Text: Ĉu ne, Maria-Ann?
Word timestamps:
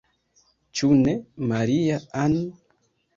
Ĉu 0.79 0.87
ne, 1.01 1.13
Maria-Ann? 1.51 2.39